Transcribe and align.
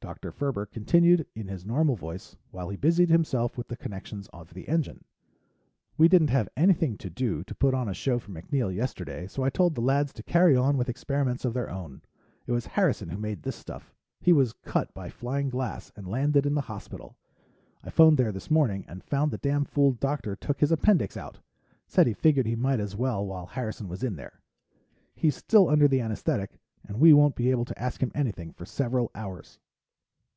Dr. 0.00 0.30
Ferber 0.32 0.66
continued 0.66 1.26
in 1.34 1.48
his 1.48 1.64
normal 1.64 1.96
voice 1.96 2.36
while 2.50 2.68
he 2.68 2.76
busied 2.76 3.08
himself 3.08 3.56
with 3.56 3.68
the 3.68 3.76
connections 3.78 4.28
of 4.34 4.52
the 4.52 4.68
engine: 4.68 5.06
"We 5.96 6.08
didn't 6.08 6.28
have 6.28 6.50
anything 6.58 6.98
to 6.98 7.08
do 7.08 7.42
to 7.42 7.54
put 7.54 7.72
on 7.72 7.88
a 7.88 7.94
show 7.94 8.18
for 8.18 8.30
MacNeill 8.30 8.70
yesterday, 8.70 9.26
so 9.26 9.42
I 9.42 9.48
told 9.48 9.74
the 9.74 9.80
lads 9.80 10.12
to 10.12 10.22
carry 10.22 10.54
on 10.56 10.76
with 10.76 10.90
experiments 10.90 11.46
of 11.46 11.54
their 11.54 11.70
own. 11.70 12.02
It 12.46 12.52
was 12.52 12.66
Harrison 12.66 13.08
who 13.08 13.16
made 13.16 13.44
this 13.44 13.56
stuff. 13.56 13.94
He 14.20 14.30
was 14.30 14.52
cut 14.52 14.92
by 14.92 15.08
flying 15.08 15.48
glass 15.48 15.90
and 15.96 16.06
landed 16.06 16.44
in 16.44 16.52
the 16.54 16.60
hospital. 16.68 17.16
I 17.82 17.88
phoned 17.88 18.18
there 18.18 18.30
this 18.30 18.50
morning 18.50 18.84
and 18.86 19.02
found 19.02 19.30
the 19.30 19.38
damn 19.38 19.64
fool 19.64 19.92
doctor 19.92 20.36
took 20.36 20.60
his 20.60 20.70
appendix 20.70 21.16
out. 21.16 21.38
Said 21.86 22.06
he 22.06 22.12
figured 22.12 22.44
he 22.44 22.56
might 22.56 22.78
as 22.78 22.94
well 22.94 23.24
while 23.26 23.46
Harrison 23.46 23.88
was 23.88 24.04
in 24.04 24.16
there. 24.16 24.42
He's 25.14 25.34
still 25.34 25.66
under 25.66 25.88
the 25.88 26.02
anesthetic 26.02 26.58
and 26.86 27.00
we 27.00 27.14
won't 27.14 27.36
be 27.36 27.50
able 27.50 27.64
to 27.64 27.78
ask 27.82 28.02
him 28.02 28.12
anything 28.14 28.52
for 28.52 28.66
several 28.66 29.10
hours." 29.14 29.58